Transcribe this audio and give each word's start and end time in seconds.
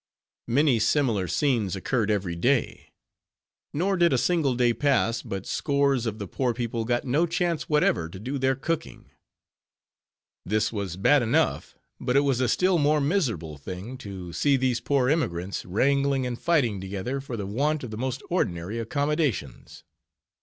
Many 0.47 0.79
similar 0.79 1.27
scenes 1.27 1.75
occurred 1.75 2.09
every 2.09 2.35
day; 2.35 2.91
nor 3.71 3.95
did 3.95 4.11
a 4.13 4.17
single 4.17 4.55
day 4.55 4.73
pass, 4.73 5.21
but 5.21 5.45
scores 5.45 6.07
of 6.07 6.17
the 6.17 6.25
poor 6.25 6.55
people 6.55 6.85
got 6.85 7.05
no 7.05 7.27
chance 7.27 7.69
whatever 7.69 8.09
to 8.09 8.17
do 8.19 8.39
their 8.39 8.55
cooking. 8.55 9.11
This 10.43 10.73
was 10.73 10.97
bad 10.97 11.21
enough; 11.21 11.77
but 11.99 12.15
it 12.15 12.21
was 12.21 12.41
a 12.41 12.47
still 12.49 12.79
more 12.79 12.99
miserable 12.99 13.59
thing, 13.59 13.95
to 13.99 14.33
see 14.33 14.57
these 14.57 14.81
poor 14.81 15.07
emigrants 15.07 15.65
wrangling 15.65 16.25
and 16.25 16.41
fighting 16.41 16.81
together 16.81 17.21
for 17.21 17.37
the 17.37 17.45
want 17.45 17.83
of 17.83 17.91
the 17.91 17.95
most 17.97 18.23
ordinary 18.31 18.79
accommodations. 18.79 19.83